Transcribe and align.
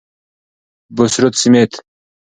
بوسورت 0.95 1.33
سمیت: 1.41 1.71